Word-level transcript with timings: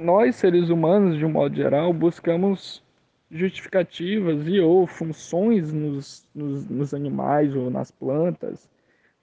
nós, 0.00 0.36
seres 0.36 0.68
humanos, 0.68 1.18
de 1.18 1.24
um 1.24 1.30
modo 1.30 1.54
geral, 1.54 1.92
buscamos 1.92 2.82
justificativas 3.30 4.46
e 4.46 4.58
ou 4.60 4.86
funções 4.86 5.72
nos, 5.72 6.26
nos, 6.34 6.68
nos 6.68 6.94
animais 6.94 7.54
ou 7.54 7.70
nas 7.70 7.90
plantas 7.90 8.68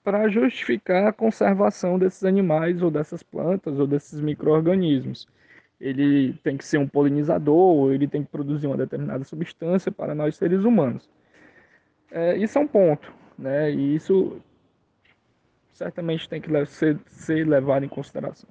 para 0.02 0.28
justificar 0.28 1.08
a 1.08 1.12
conservação 1.12 1.98
desses 1.98 2.24
animais 2.24 2.80
ou 2.80 2.90
dessas 2.90 3.22
plantas 3.22 3.78
ou 3.78 3.86
desses 3.86 4.20
micro-organismos. 4.20 5.28
Ele 5.78 6.32
tem 6.42 6.56
que 6.56 6.64
ser 6.64 6.78
um 6.78 6.88
polinizador, 6.88 7.54
ou 7.76 7.92
ele 7.92 8.08
tem 8.08 8.24
que 8.24 8.30
produzir 8.30 8.66
uma 8.66 8.76
determinada 8.76 9.22
substância 9.24 9.92
para 9.92 10.14
nós 10.14 10.36
seres 10.36 10.64
humanos. 10.64 11.08
É, 12.10 12.36
isso 12.38 12.58
é 12.58 12.60
um 12.60 12.66
ponto, 12.66 13.12
né? 13.38 13.70
E 13.70 13.94
isso 13.94 14.40
certamente 15.72 16.28
tem 16.28 16.40
que 16.40 16.66
ser, 16.66 16.98
ser 17.06 17.46
levado 17.46 17.84
em 17.84 17.88
consideração. 17.88 18.48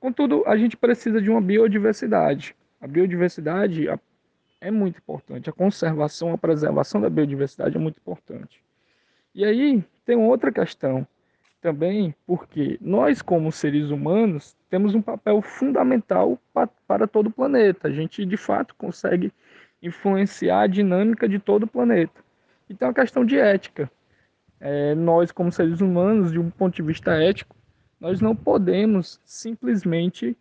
Contudo, 0.00 0.42
a 0.46 0.56
gente 0.56 0.78
precisa 0.78 1.20
de 1.20 1.30
uma 1.30 1.42
biodiversidade. 1.42 2.56
A 2.80 2.86
biodiversidade 2.86 3.86
é 4.58 4.70
muito 4.70 4.98
importante. 4.98 5.50
A 5.50 5.52
conservação, 5.52 6.32
a 6.32 6.38
preservação 6.38 7.02
da 7.02 7.10
biodiversidade 7.10 7.76
é 7.76 7.78
muito 7.78 7.98
importante. 7.98 8.62
E 9.34 9.44
aí 9.44 9.84
tem 10.06 10.16
outra 10.16 10.50
questão 10.50 11.06
também, 11.60 12.14
porque 12.26 12.78
nós, 12.80 13.20
como 13.20 13.52
seres 13.52 13.90
humanos, 13.90 14.56
temos 14.70 14.94
um 14.94 15.02
papel 15.02 15.42
fundamental 15.42 16.38
para 16.86 17.06
todo 17.06 17.26
o 17.26 17.30
planeta. 17.30 17.88
A 17.88 17.90
gente, 17.90 18.24
de 18.24 18.36
fato, 18.38 18.74
consegue 18.76 19.30
influenciar 19.82 20.62
a 20.62 20.66
dinâmica 20.66 21.28
de 21.28 21.38
todo 21.38 21.64
o 21.64 21.68
planeta. 21.68 22.24
Então, 22.68 22.88
a 22.88 22.94
questão 22.94 23.24
de 23.24 23.38
ética. 23.38 23.90
É, 24.58 24.94
nós, 24.94 25.30
como 25.32 25.50
seres 25.52 25.80
humanos, 25.80 26.32
de 26.32 26.38
um 26.38 26.50
ponto 26.50 26.74
de 26.74 26.82
vista 26.82 27.12
ético, 27.12 27.56
nós 28.00 28.20
não 28.20 28.34
podemos 28.34 29.20
simplesmente 29.24 30.36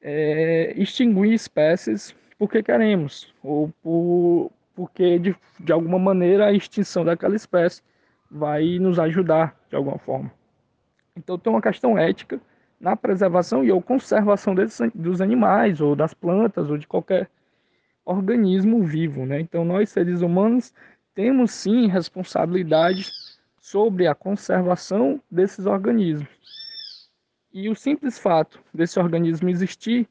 é, 0.00 0.74
extinguir 0.76 1.32
espécies 1.32 2.14
porque 2.38 2.62
queremos, 2.62 3.34
ou 3.42 3.72
por, 3.82 4.52
porque 4.74 5.18
de, 5.18 5.34
de 5.58 5.72
alguma 5.72 5.98
maneira 5.98 6.46
a 6.46 6.52
extinção 6.52 7.04
daquela 7.04 7.34
espécie 7.34 7.82
vai 8.30 8.78
nos 8.78 8.98
ajudar 8.98 9.56
de 9.68 9.74
alguma 9.74 9.98
forma. 9.98 10.30
Então 11.16 11.38
tem 11.38 11.52
uma 11.52 11.62
questão 11.62 11.98
ética 11.98 12.40
na 12.80 12.94
preservação 12.94 13.64
e 13.64 13.72
ou 13.72 13.82
conservação 13.82 14.54
desses, 14.54 14.90
dos 14.94 15.20
animais, 15.20 15.80
ou 15.80 15.96
das 15.96 16.14
plantas, 16.14 16.70
ou 16.70 16.78
de 16.78 16.86
qualquer 16.86 17.28
organismo 18.04 18.84
vivo. 18.84 19.26
Né? 19.26 19.40
Então 19.40 19.64
nós, 19.64 19.90
seres 19.90 20.22
humanos, 20.22 20.72
temos 21.14 21.50
sim 21.50 21.88
responsabilidade 21.88 23.10
sobre 23.60 24.06
a 24.06 24.14
conservação 24.14 25.20
desses 25.28 25.66
organismos. 25.66 26.28
E 27.60 27.68
o 27.68 27.74
simples 27.74 28.16
fato 28.16 28.60
desse 28.72 29.00
organismo 29.00 29.50
existir 29.50 30.08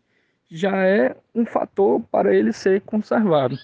já 0.49 0.85
é 0.85 1.15
um 1.33 1.45
fator 1.45 2.01
para 2.11 2.35
ele 2.35 2.51
ser 2.51 2.81
conservado. 2.81 3.57